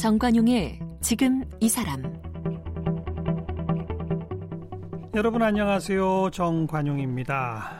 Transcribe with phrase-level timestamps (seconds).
[0.00, 2.02] 정관용의 지금 이 사람
[5.14, 6.30] 여러분 안녕하세요.
[6.30, 7.70] 정관용입니다.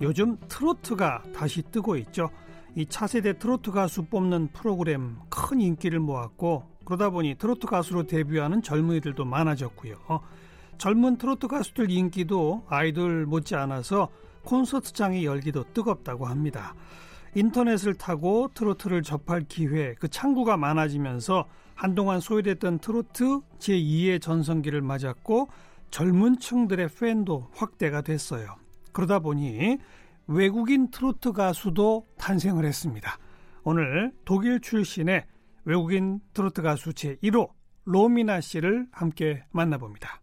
[0.00, 2.30] 요즘 트로트가 다시 뜨고 있죠.
[2.74, 9.24] 이 차세대 트로트 가수 뽑는 프로그램 큰 인기를 모았고 그러다 보니 트로트 가수로 데뷔하는 젊은이들도
[9.24, 9.98] 많아졌고요.
[10.78, 14.08] 젊은 트로트 가수들 인기도 아이돌 못지않아서
[14.42, 16.74] 콘서트장의 열기도 뜨겁다고 합니다.
[17.36, 21.46] 인터넷을 타고 트로트를 접할 기회, 그 창구가 많아지면서
[21.78, 25.46] 한동안 소외됐던 트로트 제2의 전성기를 맞았고
[25.92, 28.56] 젊은 층들의 팬도 확대가 됐어요.
[28.92, 29.78] 그러다 보니
[30.26, 33.16] 외국인 트로트 가수도 탄생을 했습니다.
[33.62, 35.24] 오늘 독일 출신의
[35.66, 37.48] 외국인 트로트 가수 제1호
[37.84, 40.20] 로미나 씨를 함께 만나봅니다.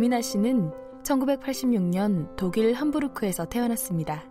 [0.00, 4.24] 로미나 씨는 1986년 독일 함부르크에서 태어났습니다.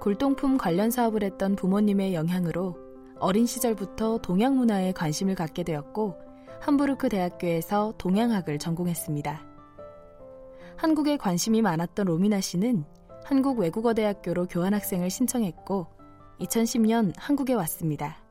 [0.00, 2.76] 골동품 관련 사업을 했던 부모님의 영향으로
[3.20, 6.16] 어린 시절부터 동양 문화에 관심을 갖게 되었고
[6.60, 9.46] 함부르크 대학교에서 동양학을 전공했습니다.
[10.76, 12.84] 한국에 관심이 많았던 로미나 씨는
[13.22, 15.86] 한국 외국어 대학교로 교환학생을 신청했고
[16.40, 18.27] 2010년 한국에 왔습니다.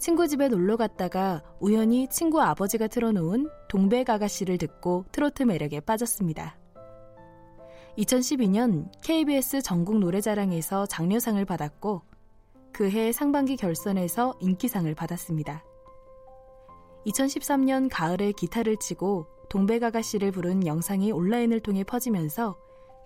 [0.00, 6.56] 친구 집에 놀러 갔다가 우연히 친구 아버지가 틀어놓은 동백 아가씨를 듣고 트로트 매력에 빠졌습니다.
[7.98, 12.00] 2012년 KBS 전국 노래자랑에서 장려상을 받았고
[12.72, 15.62] 그해 상반기 결선에서 인기상을 받았습니다.
[17.06, 22.56] 2013년 가을에 기타를 치고 동백아가씨를 부른 영상이 온라인을 통해 퍼지면서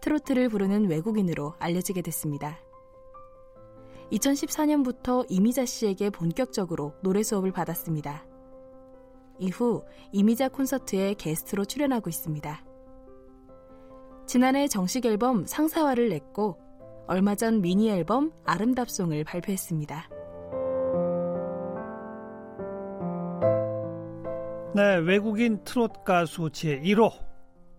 [0.01, 2.64] 트로트를 부르는 외국인으로 알려지게 됐습니다.
[4.15, 8.25] 2014년부터 이미자 씨에게 본격적으로 노래 수업을 받았습니다.
[9.39, 12.65] 이후 이미자 콘서트에 게스트로 출연하고 있습니다.
[14.27, 16.59] 지난해 정식 앨범 상사화를 냈고
[17.07, 20.09] 얼마 전 미니 앨범 아름답송을 발표했습니다.
[24.75, 27.13] 네, 외국인 트롯 가수 제1호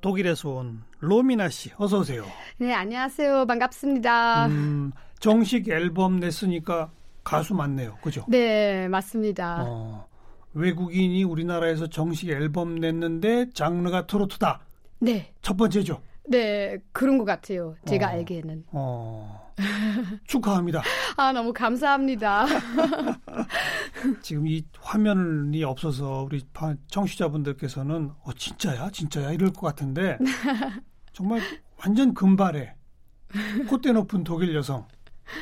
[0.01, 2.23] 독일에서 온 로미나 씨 어서 오세요.
[2.57, 3.45] 네, 안녕하세요.
[3.47, 4.45] 반갑습니다.
[4.47, 4.91] 음,
[5.25, 6.91] 정식 앨범 냈으니까
[7.23, 7.97] 가수 맞네요.
[8.03, 8.23] 그죠?
[8.27, 9.63] 네, 맞습니다.
[9.65, 10.07] 어,
[10.53, 14.59] 외국인이 우리나라에서 정식 앨범 냈는데 장르가 트로트다.
[14.99, 15.33] 네.
[15.41, 15.99] 첫 번째죠.
[16.29, 17.75] 네, 그런 것 같아요.
[17.87, 18.65] 제가 어, 알기에는.
[18.67, 19.51] 어,
[20.27, 20.83] 축하합니다.
[21.17, 22.45] 아, 너무 감사합니다.
[24.21, 26.43] 지금 이 화면이 없어서 우리
[26.85, 28.91] 청취자분들께서는 어, 진짜야?
[28.91, 29.31] 진짜야?
[29.31, 30.19] 이럴 것 같은데
[31.13, 31.41] 정말
[31.83, 32.75] 완전 금발에
[33.67, 34.85] 콧대 높은 독일 여성.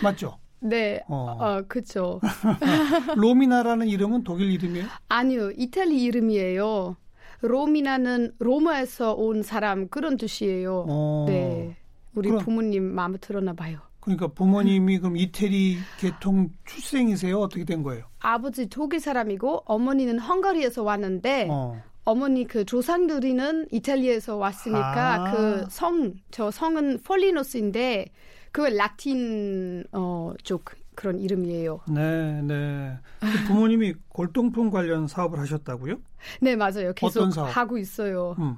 [0.01, 0.38] 맞죠?
[0.59, 2.21] 네, 어, 어 그쵸.
[3.17, 4.85] 로미나라는 이름은 독일 이름이에요?
[5.09, 6.95] 아니요, 이탈리 이름이에요.
[7.41, 10.85] 로미나는 로마에서 온 사람 그런 뜻이에요.
[10.88, 11.25] 어.
[11.27, 11.75] 네.
[12.16, 13.79] 우리 그럼, 부모님 마음에 들었나 봐요.
[13.99, 17.39] 그러니까 부모님이 그럼 이태리 계통 출생이세요?
[17.39, 18.05] 어떻게 된 거예요?
[18.19, 21.81] 아버지 독일 사람이고 어머니는 헝가리에서 왔는데 어.
[22.06, 25.31] 어머니 그 조상들이는 이탈리아에서 왔으니까 아.
[25.31, 28.08] 그 성 저 성은 폴리노스인데
[28.52, 31.81] 그 라틴 어 쪽 그런 이름이에요.
[31.89, 32.97] 네, 네.
[33.19, 35.97] 그 부모님이 골동품 관련 사업을 하셨다고요?
[36.41, 36.93] 네, 맞아요.
[36.95, 38.35] 계속 하고 있어요.
[38.39, 38.55] 음.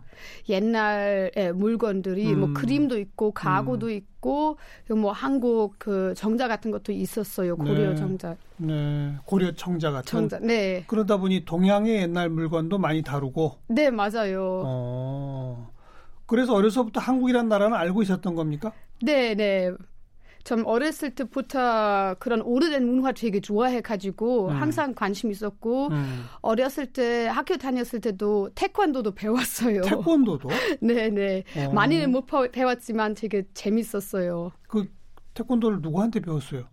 [0.50, 2.40] 옛날의 물건들이 뭐 음.
[2.40, 3.91] 뭐 그림도 있고 가구도 음.
[3.91, 4.57] 있고
[4.90, 7.56] 뭐 한국 그 정자 같은 것도 있었어요.
[7.57, 7.96] 고려 네.
[7.96, 8.35] 정자.
[8.57, 10.06] 네, 고려 청자 같은.
[10.06, 10.40] 청자.
[10.40, 10.84] 네.
[10.88, 13.59] 그러다 보니 동양의 옛날 물건도 많이 다루고.
[13.67, 14.63] 네, 맞아요.
[14.66, 15.72] 어.
[16.28, 18.72] 그래서 어려서부터 한국이란 나라는 알고 있었던 겁니까?
[19.02, 19.72] 네, 네.
[20.46, 24.62] 좀 어렸을 때부터 그런 오래된 문화 되게 좋아해가지고 음.
[24.62, 26.26] 항상 관심 있었고 음.
[26.42, 29.82] 어렸을 때 학교 다녔을 때도 태권도도 배웠어요.
[29.82, 30.50] 태권도도?
[30.82, 31.74] 네네 어.
[31.74, 34.52] 많이는 못 배웠지만 되게 재밌었어요.
[34.68, 34.88] 그
[35.34, 36.66] 태권도를 누구한테 배웠어요?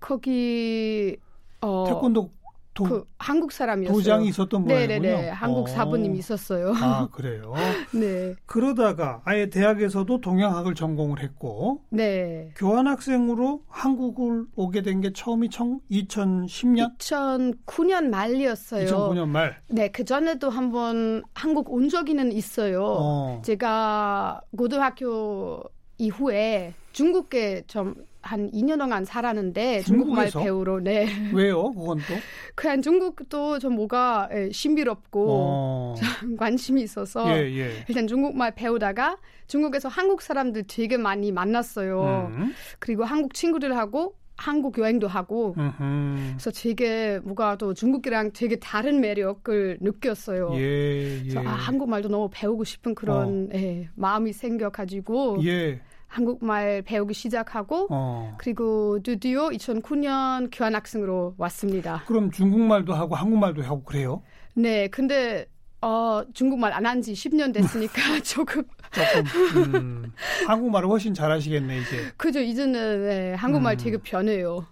[0.00, 1.18] 거기
[1.60, 2.30] 어, 태권도
[2.78, 3.96] 도, 그 한국 사람이었어요.
[3.96, 5.00] 도장이 있었던 모양이군요.
[5.00, 5.30] 네네네.
[5.30, 5.66] 한국 어.
[5.66, 6.72] 사부님 있었어요.
[6.76, 7.52] 아 그래요.
[7.92, 8.34] 네.
[8.46, 12.52] 그러다가 아예 대학에서도 동양학을 전공을 했고, 네.
[12.56, 16.96] 교환학생으로 한국을 오게 된 게 처음이 2010년?
[16.98, 18.86] 2009년 말이었어요.
[18.86, 19.60] 2009년 말.
[19.68, 22.84] 네, 그 전에도 한번 한국 온 적이는 있어요.
[22.84, 23.42] 어.
[23.44, 25.62] 제가 고등학교
[25.98, 31.08] 이후에 중국에 좀한 2년 동안 살았는데 중국말 배우러 네.
[31.32, 31.72] 왜요?
[31.72, 32.14] 그건 또?
[32.54, 35.94] 그냥 중국도 좀 뭐가 예, 신비롭고 어.
[36.38, 37.84] 관심이 있어서 예, 예.
[37.88, 42.30] 일단 중국말 배우다가 중국에서 한국 사람들 되게 많이 만났어요.
[42.32, 42.52] 음.
[42.78, 46.34] 그리고 한국 친구들하고 한국 여행도 하고 음흠.
[46.38, 50.52] 그래서 되게 뭐가 또 중국이랑 되게 다른 매력을 느꼈어요.
[50.54, 51.18] 예, 예.
[51.22, 55.80] 그래서 아, 한국말도 너무 배우고 싶은 그런 예, 마음이 생겨가지고 예.
[56.08, 58.34] 한국말 배우기 시작하고 어.
[58.38, 62.02] 그리고 드디어 2009년 교환학생으로 왔습니다.
[62.06, 64.22] 그럼 중국말도 하고 한국말도 하고 그래요?
[64.54, 65.46] 네, 근데
[65.80, 70.12] 어, 중국말 안 한 지 10년 됐으니까 조금 조금 음,
[70.48, 72.10] 한국말을 훨씬 잘하시겠네 이제.
[72.16, 73.78] 그죠 이제는 네, 한국말 음.
[73.78, 74.66] 되게 변해요.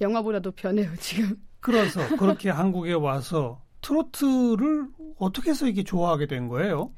[0.00, 1.36] 영화보다도 변해요 지금.
[1.60, 4.86] 그래서 그렇게 한국에 와서 트로트를
[5.18, 6.92] 어떻게 해서 이게 좋아하게 된 거예요?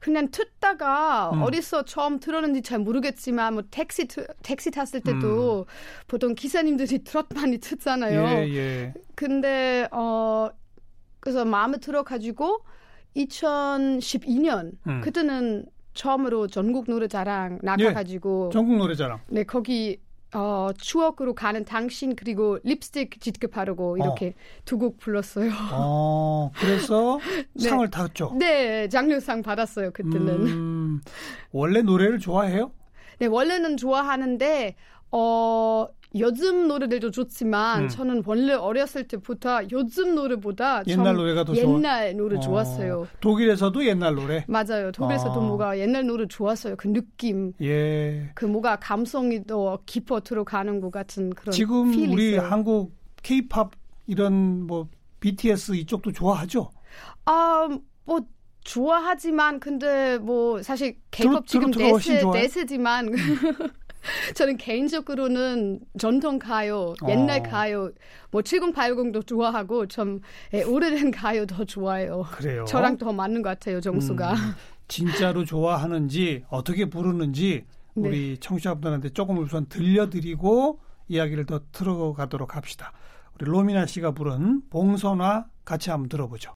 [0.00, 1.42] 그냥 듣다가 음.
[1.42, 5.66] 어디서 처음 들었는지 잘 모르겠지만 뭐 택시 트- 택시 탔을 때도
[6.06, 8.20] 보통 기사님들이 트로트 많이 듣잖아요.
[8.20, 8.26] 음.
[8.48, 8.94] 예, 예.
[9.14, 10.50] 근데 어
[11.20, 12.60] 그래서 마음에 들어 가지고
[13.16, 15.00] 2012년 음.
[15.00, 19.20] 그때는 처음으로 전국 노래자랑 나가가지고 전국 노래자랑.
[19.28, 20.00] 네 거기
[20.34, 24.34] 어 추억으로 가는 당신 그리고 립스틱 짙게 바르고 이렇게
[24.64, 25.50] 두곡 불렀어요.
[25.72, 27.20] 어, 그래서
[27.54, 27.68] 네.
[27.68, 28.34] 상을 탔죠.
[28.38, 30.28] 네 장려상 받았어요 그때는.
[30.46, 31.00] 음,
[31.52, 32.72] 원래 노래를 좋아해요?
[33.20, 34.74] 네 원래는 좋아하는데
[35.12, 35.86] 어
[36.16, 37.88] 요즘 노래들도 좋지만 음.
[37.88, 41.74] 저는 원래 어렸을 때부터 요즘 노래보다 옛날 좀 노래가 더 좋아.
[41.74, 43.08] 옛날 노래 어, 좋았어요.
[43.20, 44.44] 독일에서도 옛날 노래.
[44.46, 44.92] 맞아요.
[44.92, 45.40] 독일에서도 어.
[45.40, 46.76] 뭐가 옛날 노래 좋았어요.
[46.76, 48.30] 그 느낌, 예.
[48.34, 52.42] 그 뭐가 감성이 더 깊어 들어가는 것 같은 그런 지금 우리 있어요.
[52.48, 53.72] 한국 케이팝
[54.06, 54.88] 이런 뭐
[55.20, 56.70] BTS 이쪽도 좋아하죠?
[57.24, 57.68] 아,
[58.04, 58.20] 뭐
[58.64, 62.40] 좋아하지만 근데 뭐 사실 K-pop 지금 대세 좋아요?
[62.40, 63.10] 대세지만
[64.34, 67.42] 저는 개인적으로는 전통 가요, 옛날 어.
[67.42, 67.90] 가요,
[68.30, 70.20] 뭐 7080도 좋아하고 좀
[70.52, 72.24] 예, 오래된 가요 더 좋아해요.
[72.30, 72.64] 그래요.
[72.66, 74.32] 저랑 더 맞는 것 같아요, 정수가.
[74.32, 74.36] 음,
[74.88, 77.64] 진짜로 좋아하는지 어떻게 부르는지
[77.94, 78.08] 네.
[78.08, 82.92] 우리 청취자분들한테 조금 우선 들려드리고 이야기를 더 들어가도록 합시다.
[83.34, 86.54] 우리 로미나 씨가 부른 봉선화 같이 한번 들어보죠.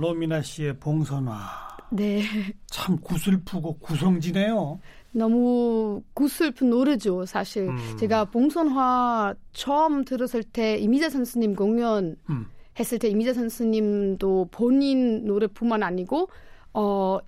[0.00, 1.36] 로미나 씨의 봉선화.
[1.90, 2.22] 네,
[2.66, 4.80] 참 구슬프고 구성지네요.
[5.12, 7.68] 너무 구슬픈 노래죠, 사실.
[7.68, 7.96] 음.
[7.98, 12.46] 제가 봉선화 처음 들었을 때 이미자 선수님 공연 음.
[12.78, 16.28] 했을 때 이미자 선수님도 본인 노래뿐만 아니고
[16.72, 17.18] 어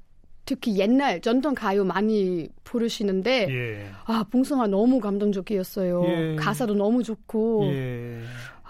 [0.45, 3.91] 특히 옛날 전통 가요 많이 부르시는데 예.
[4.07, 6.05] 아 봉선화 너무 감동적이었어요.
[6.07, 6.37] 예.
[6.37, 8.23] 가사도 너무 좋고 예.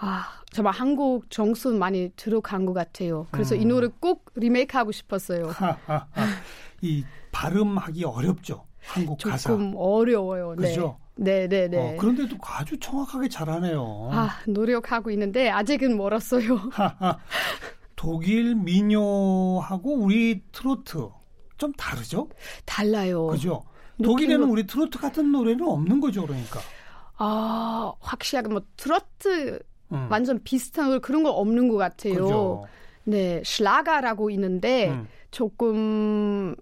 [0.05, 3.25] 아 정말 한국 정수 많이 들어간 것 같아요.
[3.31, 3.69] 그래서 이 음.
[3.69, 5.47] 노래 꼭 리메이크하고 싶었어요.
[5.47, 6.25] 하 하 하.
[6.81, 8.65] 이 발음하기 어렵죠.
[8.85, 9.49] 한국 가사.
[9.51, 10.55] 조금 어려워요.
[10.57, 10.67] 네.
[10.69, 10.97] 그죠?
[11.15, 11.93] 네, 네, 네.
[11.93, 14.09] 어, 그런데도 아주 정확하게 잘하네요.
[14.11, 16.59] 아 노력하고 있는데 아직은 멀었어요.
[17.95, 21.07] 독일 민요하고 우리 트로트
[21.57, 22.27] 좀 다르죠?
[22.65, 23.27] 달라요.
[23.27, 23.63] 그죠?
[24.03, 26.59] 독일에는 우리 트로트 같은 노래는 없는 거죠, 그러니까.
[27.15, 29.59] 아 확실하게 뭐 트로트
[29.93, 30.07] 음.
[30.09, 32.13] 완전 비슷한 거 그런 거 없는 것 같아요.
[32.13, 32.65] 그죠?
[33.05, 35.07] 네, шл라가라고 있는데 음.
[35.31, 36.55] 조금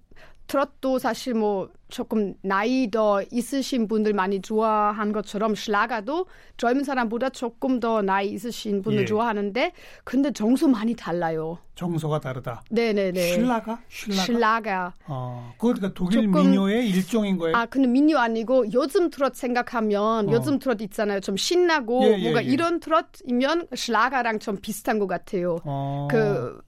[0.47, 6.25] 트로트도 사실 뭐 조금 나이 더 있으신 분들 많이 좋아한 것처럼 шл라가도
[6.57, 9.05] 젊은 사람보다 조금 더 나이 있으신 분들 예.
[9.05, 11.59] 좋아하는데 근데 정서 많이 달라요.
[11.75, 12.61] 정서가 다르다.
[12.71, 13.33] 네네네.
[13.35, 13.79] 슐라가?
[13.89, 14.23] 슐라가?
[14.23, 14.93] 슐라가.
[15.07, 17.55] 어, 그러니까 독일 조금- 민요의 일종인 거예요.
[17.55, 20.31] 아, 근데 민요 아니고 요즘 트롯 생각하면 어.
[20.31, 21.19] 요즘 트롯 있잖아요.
[21.19, 22.47] 좀 신나고 예, 예, 뭔가 예.
[22.47, 25.57] 이런 트롯이면 슐라가랑 좀 비슷한 것 같아요.
[25.65, 26.07] 어.
[26.09, 26.59] 그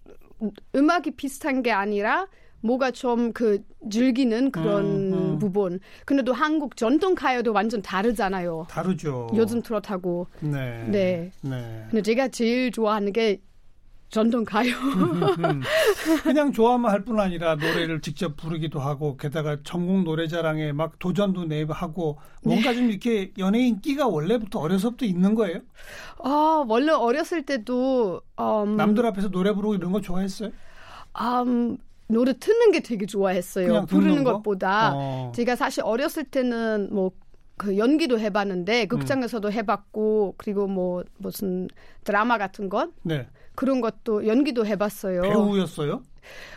[0.76, 2.28] 음악이 비슷한 게 아니라
[2.64, 5.40] 뭐가 좀 그 즐기는 그런 음, 음.
[5.40, 5.80] 부분.
[6.06, 8.68] 근데 또 한국 전통 가요도 완전 다르잖아요.
[8.70, 9.30] 다르죠.
[9.36, 10.28] 요즘 트롯하고.
[10.40, 10.88] 네.
[10.90, 11.32] 네.
[11.42, 11.86] 네.
[11.90, 13.42] 근데 제가 제일 좋아하는 게
[14.10, 14.76] 전통 가요.
[14.76, 15.62] 음.
[16.24, 22.20] 그냥 좋아만 할 뿐 아니라 노래를 직접 부르기도 하고 게다가 전국 노래자랑에 막 도전도 내하고
[22.44, 22.76] 뭔가 네.
[22.78, 25.60] 좀 이렇게 연예인 끼가 원래부터 어려서부터 있는 거예요?
[26.24, 30.52] 아, 원래 어렸을 때도 음, 남들 앞에서 노래 부르고 이런 거 좋아했어요?
[31.46, 31.78] 음,
[32.14, 33.86] 노래 듣는 게 되게 좋아했어요.
[33.88, 34.34] 부르는 거?
[34.34, 34.92] 것보다.
[34.96, 35.32] 어.
[35.36, 37.12] 제가 사실 어렸을 때는 뭐
[37.58, 41.68] 그 연기도 해봤는데 극장에서도 해봤고 그리고 뭐 무슨
[42.04, 43.28] 드라마 같은 것 네.
[43.56, 45.22] 그런 것도 연기도 해봤어요.
[45.22, 46.02] 배우였어요?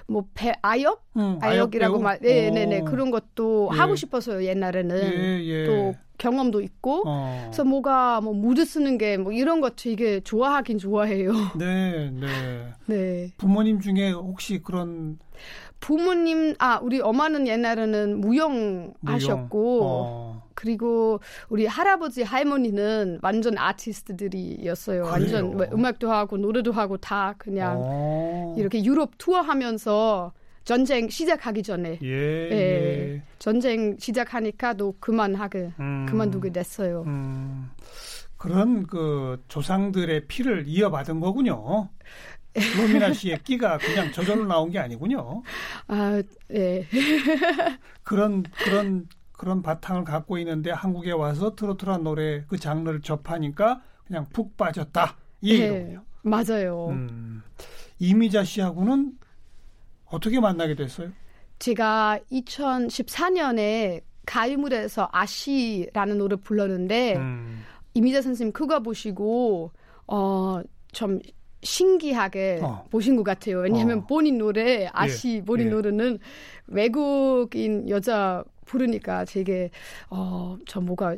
[0.07, 1.05] 뭐 배, 아역?
[1.17, 2.81] 음, 아역이라고 말, 네, 네, 네.
[2.83, 3.77] 그런 것도 예.
[3.77, 4.97] 하고 싶었어요, 옛날에는.
[5.13, 5.65] 예, 예.
[5.67, 7.03] 또 경험도 있고.
[7.07, 7.41] 어.
[7.51, 11.33] 그래서 뭐가 뭐 무드 쓰는 게 뭐 이런 것 되게 좋아하긴 좋아해요.
[11.59, 12.27] 네, 네.
[12.87, 13.33] 네.
[13.37, 15.19] 부모님 중에 혹시 그런
[15.81, 19.15] 부모님, 아, 우리 엄마는 옛날에는 무용, 무용.
[19.15, 20.47] 하셨고, 어.
[20.57, 25.03] 그리고 우리 할아버지 할머니는 완전 아티스트들이었어요.
[25.03, 25.13] 그래요?
[25.13, 28.55] 완전 뭐 음악도 하고 노래도 하고 다 그냥 어.
[28.59, 30.33] 이렇게 유럽 투어하면서
[30.65, 32.51] 전쟁 시작하기 전에 예, 예.
[32.51, 33.23] 예.
[33.39, 36.07] 전쟁 시작하니까 또 그만하게 음.
[36.09, 37.05] 그만두게 됐어요.
[37.07, 37.71] 음.
[38.47, 41.89] 그런 그 조상들의 피를 이어받은 거군요.
[42.79, 45.43] 로미나 씨의 끼가 그냥 저절로 나온 게 아니군요.
[45.89, 46.23] 아,
[46.55, 46.87] 예.
[48.05, 54.57] 그런 그런 그런 바탕을 갖고 있는데 한국에 와서 트로트란 노래 그 장르를 접하니까 그냥 푹
[54.57, 56.05] 빠졌다 이 네, 얘기군요.
[56.23, 56.89] 맞아요.
[56.91, 57.43] 음,
[57.99, 59.13] 이미자 씨하고는
[60.07, 61.11] 어떻게 만나게 됐어요?
[61.59, 67.65] 제가 2014년에 가요무대에서 아시라는 노래 불렀는데 음.
[67.97, 69.71] 이미자 선생님 그거 보시고
[70.07, 71.21] 어좀
[71.63, 72.85] 신기하게 어.
[72.91, 73.61] 보신 것 같아요.
[73.61, 74.07] 왜냐하면 어.
[74.07, 75.43] 본인 노래 아시 예.
[75.43, 75.71] 본인 예.
[75.71, 76.19] 노래는
[76.67, 79.71] 외국인 여자 부르니까 되게
[80.09, 81.17] 어저 뭐가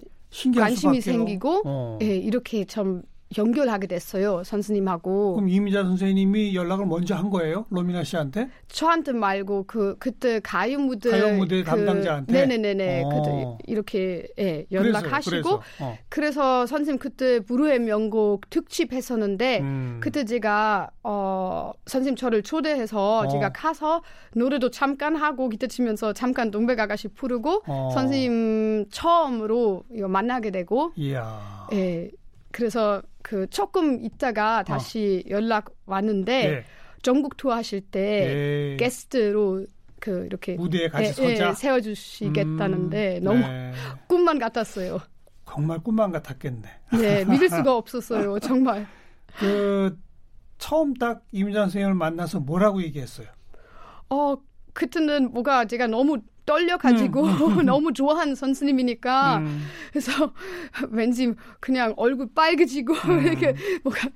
[0.54, 1.98] 관심이 생기고 어.
[2.00, 3.02] 예 이렇게 좀
[3.36, 5.34] 연결하게 됐어요 선생님하고.
[5.34, 8.48] 그럼 이미자 선생님이 연락을 먼저 한 거예요, 로미나 씨한테?
[8.68, 12.32] 저한테 말고 그 그때 가요 무대 가요 무대 그, 담당자한테.
[12.32, 13.02] 네네네네.
[13.04, 13.08] 어.
[13.08, 15.98] 그때 이렇게 예, 연락하시고 그래서, 어.
[16.08, 20.00] 그래서 선생님 그때 부르의 명곡 특집 했었는데 음.
[20.02, 23.28] 그때 제가 어 선생님 저를 초대해서 어.
[23.28, 24.02] 제가 가서
[24.34, 27.90] 노래도 잠깐 하고 기타 치면서 잠깐 동백 아가씨 부르고 어.
[27.92, 30.92] 선생님 처음으로 이거 만나게 되고.
[30.96, 31.66] 이야.
[31.72, 32.10] 예.
[32.50, 35.30] 그래서 그 조금 있다가 다시 어.
[35.30, 36.64] 연락 왔는데 예.
[37.02, 38.76] 전국 투어 하실 때 예.
[38.76, 39.66] 게스트로
[40.00, 43.72] 그 이렇게 무대에 같이 예, 서자 예, 세워주시겠다는데 음, 너무 네.
[44.06, 45.00] 꿈만 같았어요.
[45.46, 46.68] 정말 꿈만 같았겠네.
[47.00, 48.38] 네, 믿을 수가 없었어요.
[48.40, 48.86] 정말.
[49.38, 49.98] 그
[50.58, 53.28] 처음 딱 이민자 선생님을 만나서 뭐라고 얘기했어요?
[54.10, 54.36] 어
[54.72, 57.66] 그때는 뭐가 제가 너무 떨려가지고 음, 음, 음.
[57.66, 59.66] 너무 좋아하는 선수님이니까 음.
[59.90, 60.32] 그래서
[60.90, 63.20] 왠지 그냥 얼굴 빨개지고 음.
[63.26, 64.08] 이렇게 뭐가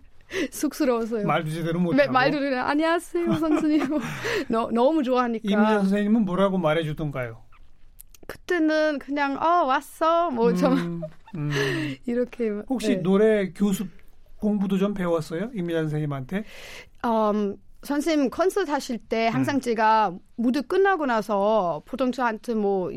[0.51, 1.27] 쑥스러웠어요.
[1.27, 2.11] 말도 제대로 못하고.
[2.11, 3.87] 말도 그냥 안녕하세요 선수님.
[4.49, 5.43] 너, 너무 좋아하니까.
[5.45, 7.43] 이민자 선생님은 뭐라고 말해주던가요?
[8.27, 11.03] 그때는 그냥 어 왔어 뭐좀
[11.35, 11.51] 음,
[12.07, 13.03] 이렇게 혹시 네.
[13.03, 13.91] 노래 교습
[14.37, 16.45] 공부도 좀 배웠어요 이민자 선생님한테?
[17.05, 19.61] 음, 선생님 콘서트 하실 때 항상 음.
[19.61, 22.91] 제가 무드 끝나고 나서 보통 저한테 뭐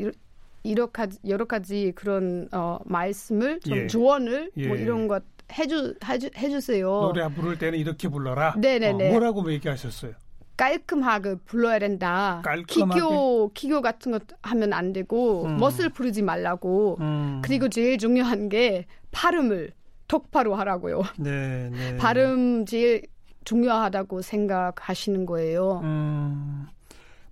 [0.64, 3.86] 여러 가지 여러 가지 그런 어 말씀을 좀 예.
[3.86, 4.68] 조언을 뭐 예.
[4.68, 6.86] 뭐 이런 것 해주, 해주 해주세요.
[6.88, 8.54] 노래 부를 때는 이렇게 불러라.
[8.58, 9.08] 네네네.
[9.08, 10.12] 어, 뭐라고 얘기하셨어요?
[10.56, 12.40] 깔끔하게 불러야 된다.
[12.44, 13.00] 깔끔하게?
[13.00, 15.56] 기교 기교 같은 것 하면 안 되고 음.
[15.58, 16.96] 멋을 부르지 말라고.
[17.00, 17.42] 음.
[17.44, 19.72] 그리고 제일 중요한 게 발음을
[20.08, 21.02] 똑바로 하라고요.
[21.18, 21.96] 네, 네.
[21.96, 23.02] 발음 제일
[23.46, 25.80] 중요하다고 생각하시는 거예요.
[25.82, 26.66] 음,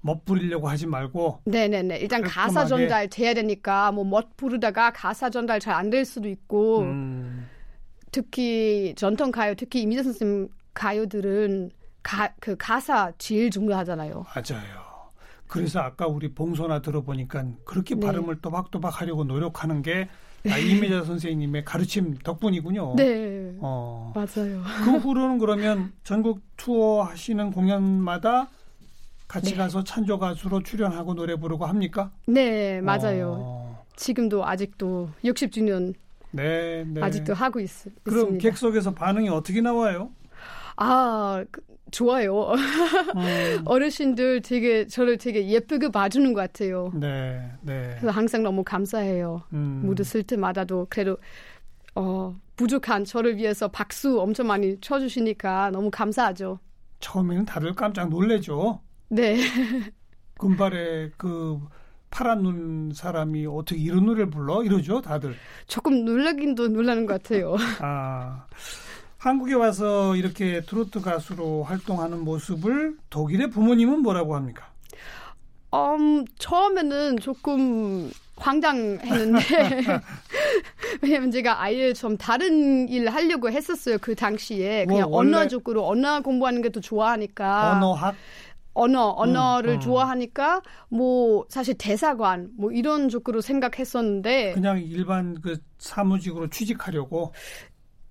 [0.00, 1.40] 멋 부리려고 하지 말고.
[1.44, 1.99] 네네네.
[1.99, 2.35] 일단 깔끔하게.
[2.54, 6.80] 가사 전달 돼야 되니까 뭐 멋 부르다가 가사 전달 잘 안 될 수도 있고.
[6.80, 7.47] 음.
[8.12, 11.71] 특히 전통 가요, 특히 이미자 선생님 가요들은
[12.02, 14.25] 가, 그 가사 제일 중요하잖아요.
[14.35, 14.85] 맞아요.
[15.49, 18.06] 그래서 아까 우리 봉소나 들어보니까 그렇게 네.
[18.06, 20.09] 발음을 또박또박 하려고 노력하는 게
[20.51, 22.95] 아, 이미자 선생님의 가르침 덕분이군요.
[22.97, 23.55] 네.
[23.61, 24.13] 어.
[24.15, 24.63] 맞아요.
[24.85, 28.49] 그 후로는 그러면 전국 투어 하시는 공연마다
[29.27, 29.57] 같이 네.
[29.57, 32.11] 가서 찬조 가수로 출연하고 노래 부르고 합니까?
[32.27, 33.37] 네, 맞아요.
[33.41, 33.85] 어.
[33.97, 35.95] 지금도 아직도 60주년
[36.33, 37.01] 네, 네.
[37.01, 37.71] 아직도 하고 있,
[38.03, 38.43] 그럼 있습니다.
[38.43, 40.11] 객석에서 반응이 어떻게 나와요?
[40.77, 41.63] 아, 그,
[41.95, 42.53] 좋아요.
[43.17, 43.63] 음.
[43.65, 46.91] 어르신들 되게 저를 되게 예쁘게 봐주는 것 같아요.
[46.95, 47.95] 네, 네.
[47.99, 49.43] 그래서 항상 너무 감사해요.
[49.53, 49.83] 음.
[49.85, 51.17] 무드 쓸 때마다도 그래도
[51.95, 56.59] 어, 부족한 저를 위해서 박수 엄청 많이 쳐주시니까 너무 감사하죠.
[56.99, 58.81] 처음에는 다들 깜짝 놀래죠.
[59.09, 59.37] 네.
[60.39, 61.61] 금발의 그
[62.11, 64.65] 파란 눈 사람이 어떻게 이런 노래를 불러?
[64.65, 65.37] 이러죠, 다들.
[65.67, 67.57] 조금 놀라긴도 놀라는 것 같아요.
[67.81, 68.47] 아.
[69.25, 74.71] 한국에 와서 이렇게 트로트 가수로 활동하는 모습을 독일의 부모님은 뭐라고 합니까?
[75.73, 79.40] 음, 처음에는 조금 황당했는데
[81.00, 86.21] 왜냐면 제가 아예 좀 다른 일 하려고 했었어요 그 당시에 뭐 그냥 뭐, 언어적으로 언어
[86.21, 88.14] 공부하는 게더 좋아하니까 언어학
[88.75, 89.81] 언어, 언어를 음, 음.
[89.81, 97.33] 좋아하니까 뭐 사실 대사관 뭐 이런 쪽으로 생각했었는데 그냥 일반 그 사무직으로 취직하려고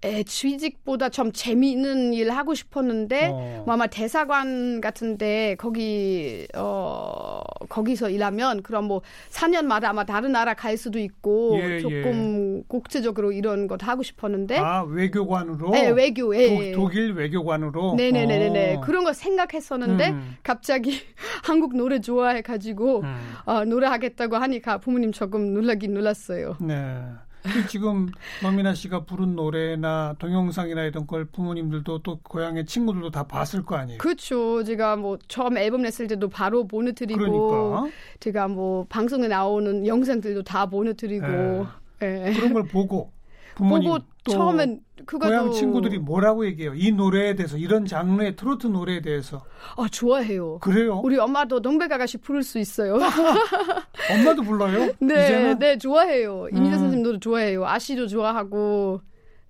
[0.03, 3.63] 에, 취직보다 좀 재미있는 일 하고 싶었는데 어.
[3.65, 10.77] 뭐 아마 대사관 같은데 거기 어 거기서 일하면 그럼 뭐 4년마다 아마 다른 나라 갈
[10.77, 12.63] 수도 있고 예, 조금 예.
[12.67, 16.72] 국제적으로 이런 것 하고 싶었는데 아 외교관으로 네 외교 예.
[16.72, 18.81] 도, 독일 외교관으로 네네네네 어.
[18.81, 20.36] 그런 거 생각했었는데 음.
[20.43, 21.00] 갑자기
[21.43, 23.15] 한국 노래 좋아해 가지고 음.
[23.45, 26.57] 어, 노래하겠다고 하니까 부모님 조금 놀라긴 놀랐어요.
[26.60, 27.03] 네.
[27.44, 28.10] 그 지금
[28.42, 34.00] 노미나 씨가 부른 노래나 동영상이나 이런 걸 부모님들도 또 고향의 친구들도 다 봤을 거 아니에요.
[34.00, 34.64] 그렇죠.
[34.64, 37.96] 제가 뭐 처음 앨범 냈을 때도 바로 보내드리고 그러니까.
[38.20, 41.66] 제가 뭐 방송에 나오는 영상들도 다 보내드리고 네.
[42.00, 42.34] 네.
[42.34, 43.12] 그런 걸 보고
[43.55, 46.74] 보고 처음엔 그거 고향 친구들이 뭐라고 얘기해요?
[46.75, 49.43] 이 노래에 대해서 이런 장르의 트로트 노래에 대해서.
[49.77, 50.60] 아 좋아해요.
[50.60, 51.01] 그래요?
[51.03, 52.95] 우리 엄마도 동백 아가씨 부를 수 있어요.
[54.12, 54.93] 엄마도 불러요?
[55.00, 55.60] 네, 이제는?
[55.60, 56.48] 네 좋아해요.
[56.51, 56.79] 이민재 음.
[56.79, 57.65] 선생님도 좋아해요.
[57.65, 59.01] 아씨도 좋아하고,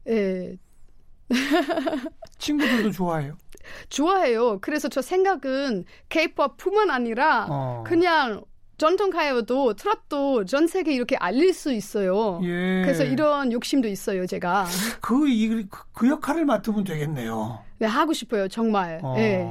[0.10, 0.58] 예.
[2.40, 3.38] 친구들도 좋아해요.
[3.90, 4.60] 좋아해요.
[4.60, 7.84] 그래서 저 생각은 K-팝뿐만 아니라 어.
[7.86, 8.44] 그냥
[8.78, 12.40] 전통 가요도 트롯도 전 세계 이렇게 알릴 수 있어요.
[12.44, 12.82] 예.
[12.84, 14.66] 그래서 이런 욕심도 있어요, 제가.
[15.02, 17.60] 그, 이, 그 역할을 맡으면 되겠네요.
[17.80, 19.00] 네, 하고 싶어요, 정말.
[19.04, 19.14] 어.
[19.16, 19.48] 네.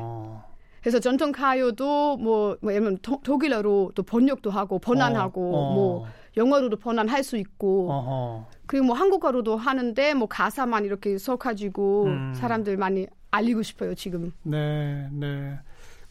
[0.82, 5.58] 그래서 전통 가요도 뭐, 뭐 예를 들면 독일어로 또 번역도 하고 번안하고 어.
[5.58, 5.74] 어.
[5.74, 8.46] 뭐 영어로도 번안할 수 있고 어허.
[8.66, 12.34] 그리고 뭐 한국어로도 하는데 뭐 가사만 이렇게 써가지고 음.
[12.34, 14.32] 사람들 많이 알리고 싶어요 지금.
[14.42, 15.58] 네, 네.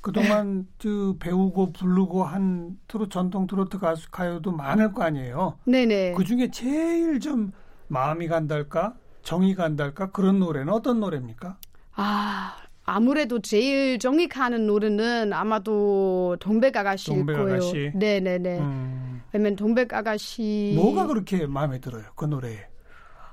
[0.02, 5.60] 그동안 그 배우고 부르고 한 트로 전통 트로트 가수 가요도 많을 거 아니에요.
[5.66, 6.14] 네네.
[6.14, 7.52] 그 중에 제일 좀
[7.88, 11.58] 마음이 간달까 정이 간달까 그런 노래는 어떤 노래입니까?
[11.96, 17.54] 아 아무래도 제일 정이 가는 노래는 아마도 동백 아가씨일 동백 거예요.
[17.58, 17.92] 아가씨.
[17.96, 18.60] 네네네.
[18.60, 19.22] 음.
[19.32, 22.68] 왜냐면 동백 아가씨 뭐가 그렇게 마음에 들어요 그 노래에?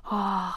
[0.04, 0.52] 아,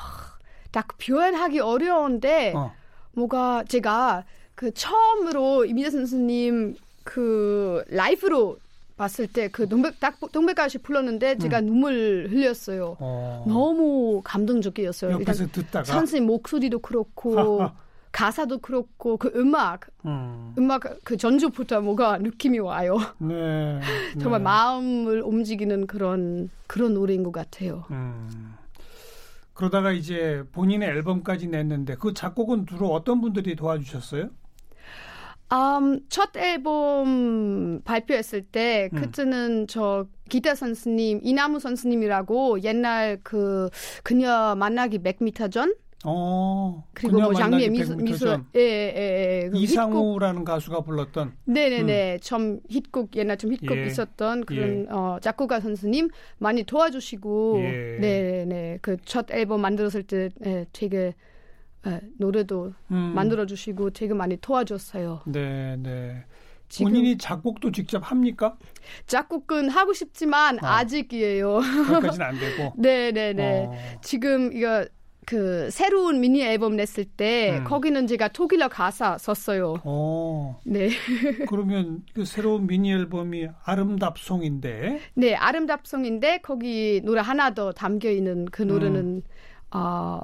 [0.71, 2.73] 딱 표현하기 어려운데 어.
[3.13, 4.23] 뭐가 제가
[4.61, 8.59] 그 처음으로 이민재 선수님 그 라이브로
[8.95, 11.65] 봤을 때 그 동백 딱 동백아씨 불렀는데 제가 음.
[11.65, 12.95] 눈물 흘렸어요.
[12.99, 13.43] 어.
[13.47, 15.13] 너무 감동적이었어요.
[15.13, 17.71] 옆에서 듣다가 선생님 목소리도 그렇고
[18.13, 20.53] 가사도 그렇고 그 음악 음.
[20.69, 22.99] 악그 전주부터 뭐가 느낌이 와요.
[23.17, 23.79] 네,
[24.21, 24.43] 정말 네.
[24.43, 27.85] 마음을 움직이는 그런 그런 노래인 것 같아요.
[27.89, 28.53] 음.
[29.55, 34.29] 그러다가 이제 본인의 앨범까지 냈는데 그 작곡은 주로 어떤 분들이 도와주셨어요?
[35.53, 39.01] Um, 첫 앨범 발표했을 때 음.
[39.01, 43.69] 그때는 저 기타 선수님 이나무 선수님이라고 옛날 그
[44.03, 49.49] 그녀 만나기 100m 전 어, 그리고 뭐 장미의 미소, 미소 예, 예, 예.
[49.51, 52.19] 그 이상우라는 히트곡, 가수가 불렀던 네네네 음.
[52.21, 53.85] 좀 히트곡 옛날 좀 히트곡 예.
[53.85, 54.87] 있었던 그런 예.
[54.89, 56.09] 어, 작곡가 선수님
[56.39, 57.97] 많이 도와주시고 예.
[57.99, 61.13] 네네 그 첫 앨범 만들었을 때 예, 되게
[61.83, 63.13] 네, 노래도 음.
[63.15, 65.21] 만들어 주시고 되게 많이 도와줬어요.
[65.25, 66.23] 네, 네.
[66.79, 68.55] 본인이 작곡도 직접 합니까?
[69.07, 70.67] 작곡은 하고 싶지만 어.
[70.67, 71.59] 아직이에요.
[71.87, 72.73] 거기까지는 안 되고.
[72.79, 73.65] 네, 네, 네.
[73.65, 73.99] 어.
[74.01, 74.85] 지금 이거
[75.25, 77.63] 그 새로운 미니 앨범 냈을 때 음.
[77.65, 79.75] 거기는 제가 독일어 가사 썼어요.
[79.83, 80.59] 어.
[80.65, 80.89] 네.
[81.49, 84.99] 그러면 그 새로운 미니 앨범이 아름답송인데.
[85.15, 89.21] 네, 아름답송인데 거기 노래 하나 더 담겨 있는 그 노래는 음.
[89.71, 90.21] 어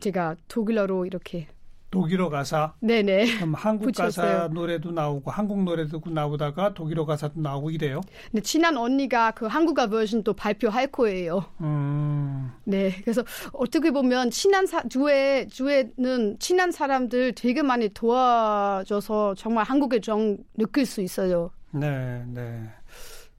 [0.00, 1.48] 제가 독일어로 이렇게
[1.90, 2.74] 독일어 가사.
[2.80, 3.36] 네네.
[3.36, 4.26] 그럼 한국 붙였어요.
[4.26, 8.00] 가사 노래도 나오고 한국 노래도 나오다가 독일어 가사도 나오고 이래요.
[8.30, 11.44] 네, 친한 언니가 그 한국어 버전 또 발표할 거예요.
[11.60, 12.52] 음.
[12.64, 20.00] 네, 그래서 어떻게 보면 친한 사, 주에 주에는 친한 사람들 되게 많이 도와줘서 정말 한국의
[20.00, 21.50] 정 느낄 수 있어요.
[21.72, 22.68] 네, 네.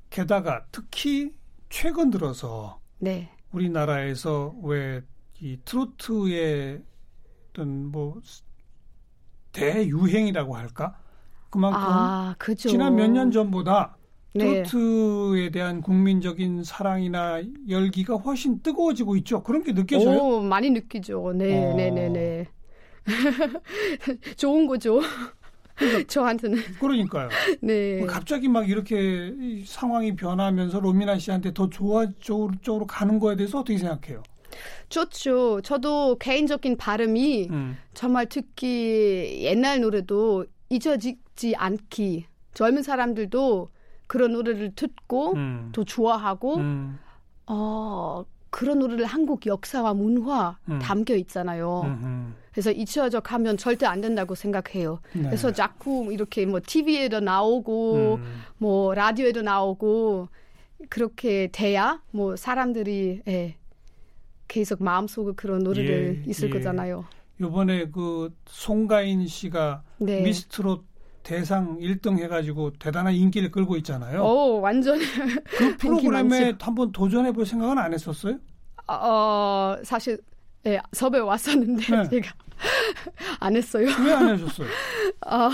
[0.09, 1.31] 게다가 특히
[1.69, 3.29] 최근 들어서 네.
[3.53, 5.01] 우리나라에서 왜
[5.41, 6.81] 이 트로트의
[7.49, 8.21] 어떤 뭐
[9.51, 10.97] 대유행이라고 할까?
[11.49, 13.97] 그만큼 아, 지난 몇 년 전보다
[14.33, 14.63] 네.
[14.63, 19.43] 트로트에 대한 국민적인 사랑이나 열기가 훨씬 뜨거워지고 있죠.
[19.43, 20.17] 그런 게 느껴져요?
[20.19, 21.33] 오, 많이 느끼죠.
[21.35, 21.75] 네, 어.
[21.75, 22.47] 네, 네, 네.
[24.37, 25.01] 좋은 거죠.
[25.75, 26.57] 그러니까, 저한테는.
[26.79, 27.29] 그러니까요.
[27.61, 27.97] 네.
[27.97, 29.33] 뭐 갑자기 막 이렇게
[29.65, 34.23] 상황이 변하면서 로미나 씨한테 더 좋아 쪽으로 가는 거에 대해서 어떻게 생각해요?
[34.89, 35.61] 좋죠.
[35.61, 37.77] 저도 개인적인 발음이 음.
[37.93, 42.25] 정말 특히 옛날 노래도 잊어지지 않기.
[42.53, 43.69] 젊은 사람들도
[44.07, 45.69] 그런 노래를 듣고 음.
[45.73, 46.99] 더 좋아하고 음.
[47.47, 50.79] 어 그런 노래를 한국 역사와 문화 음.
[50.79, 51.81] 담겨 있잖아요.
[51.85, 52.33] 음흠.
[52.51, 54.99] 그래서 잊혀져 가면 절대 안 된다고 생각해요.
[55.13, 55.23] 네.
[55.23, 58.41] 그래서 자꾸 이렇게 뭐 TV에도 나오고 음.
[58.57, 60.27] 뭐 라디오에도 나오고
[60.89, 63.55] 그렇게 돼야 뭐 사람들이 예,
[64.51, 66.53] 계속 마음속에 그런 노래를 예, 있을 예.
[66.53, 67.05] 거잖아요.
[67.39, 70.21] 요번에 그 송가인 씨가 네.
[70.23, 70.83] 미스트롯
[71.23, 74.21] 대상 1등 해가지고 대단한 인기를 끌고 있잖아요.
[74.21, 74.99] 오, 완전.
[75.57, 78.39] 그 프로그램에 한번 도전해 볼 생각은 안 했었어요?
[78.87, 80.19] 어, 사실,
[80.67, 82.09] 예, 섭외 왔었는데, 네.
[82.09, 82.31] 제가
[83.39, 83.87] 안 했어요.
[84.05, 84.67] 왜 안 하셨어요?
[85.25, 85.49] 아.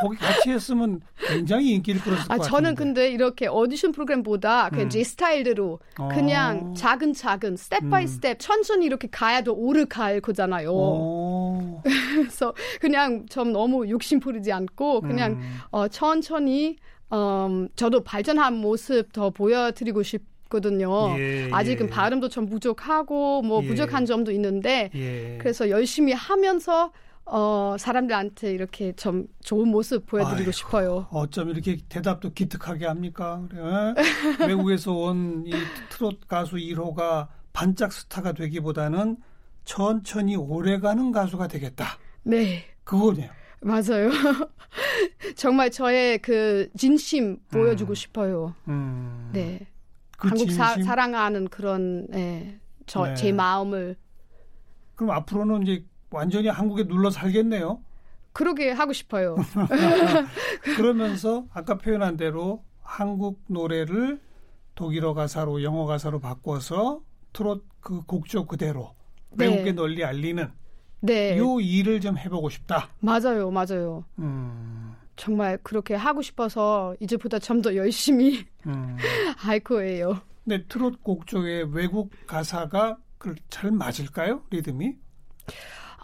[0.00, 2.50] 거기 같이 했으면 굉장히 인기를 끌었을 아, 것 같아요.
[2.50, 4.88] 저는 근데 이렇게 오디션 프로그램보다 음.
[4.88, 6.08] 제 스타일대로 어.
[6.08, 8.06] 그냥 차근차근 step by 음.
[8.08, 10.70] 스텝 천천히 이렇게 가야 더 오래 갈 거잖아요.
[10.72, 11.82] 어.
[12.16, 15.58] 그래서 그냥 좀 너무 욕심 부리지 않고 그냥 음.
[15.70, 16.76] 어, 천천히
[17.12, 20.22] 음, 저도 발전한 모습 더 보여드리고 싶
[20.54, 21.18] 거든요.
[21.18, 21.90] 예, 아직은 예.
[21.90, 23.66] 발음도 좀 부족하고 뭐 예.
[23.66, 25.36] 부족한 점도 있는데 예.
[25.40, 26.92] 그래서 열심히 하면서
[27.26, 31.06] 어, 사람들한테 이렇게 좀 좋은 모습 보여드리고 아이고, 싶어요.
[31.10, 33.42] 어쩜 이렇게 대답도 기특하게 합니까?
[33.50, 33.94] 그래?
[34.46, 35.52] 외국에서 온 이
[35.90, 39.16] 트롯 가수 1호가 반짝 스타가 되기보다는
[39.64, 41.98] 천천히 오래가는 가수가 되겠다.
[42.22, 42.64] 네.
[42.84, 43.30] 그거네요.
[43.62, 44.10] 맞아요.
[45.36, 47.94] 정말 저의 그 진심 보여주고 음.
[47.94, 48.54] 싶어요.
[48.68, 49.30] 음.
[49.32, 49.66] 네.
[50.18, 53.32] 그 한국 사, 사랑하는 그런 예, 저제 네.
[53.32, 53.96] 마음을
[54.94, 57.80] 그럼 앞으로는 이제 완전히 한국에 눌러 살겠네요.
[58.32, 59.36] 그러게 하고 싶어요.
[60.76, 64.20] 그러면서 아까 표현한 대로 한국 노래를
[64.74, 67.00] 독일어 가사로 영어 가사로 바꿔서
[67.32, 68.94] 트롯 그 곡조 그대로
[69.30, 69.46] 네.
[69.46, 70.50] 외국에 널리 알리는
[71.00, 71.36] 네.
[71.38, 72.88] 요 일을 좀 해보고 싶다.
[73.00, 74.04] 맞아요, 맞아요.
[74.18, 74.83] 음.
[75.16, 78.96] 정말 그렇게 하고 싶어서 이제부터 좀더 열심히 음.
[79.36, 80.20] 할 거예요.
[80.44, 82.98] 네, 트롯 곡 쪽에 외국 가사가
[83.48, 84.42] 잘 맞을까요?
[84.50, 84.96] 리듬이?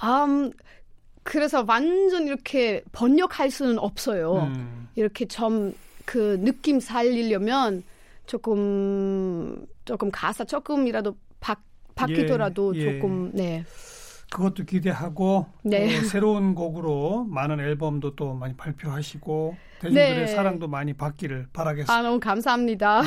[0.03, 0.53] 음,
[1.23, 4.44] 그래서 완전 이렇게 번역할 수는 없어요.
[4.44, 4.88] 음.
[4.94, 5.75] 이렇게 좀
[6.11, 7.85] 그 느낌 살리려면
[8.27, 11.55] 조금 조금 가사 조금이라도 바,
[11.94, 12.92] 바뀌더라도 예, 예.
[12.92, 13.64] 조금 네.
[14.31, 15.99] 그것도 기대하고 네.
[15.99, 20.27] 어, 새로운 곡으로 많은 앨범도 또 많이 발표하시고 대중들의 네.
[20.27, 21.93] 사랑도 많이 받기를 바라겠습니다.
[21.93, 23.01] 아, 너무 감사합니다.
[23.01, 23.07] 음.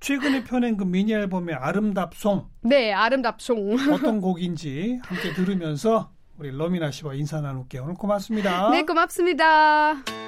[0.00, 2.46] 최근에 펴낸 그 미니 앨범의 아름답송.
[2.62, 3.76] 네, 아름답송.
[3.92, 7.82] 어떤 곡인지 함께 들으면서 우리 러미나 씨와 인사 나눌게요.
[7.82, 8.70] 오늘 고맙습니다.
[8.70, 10.27] 네, 고맙습니다.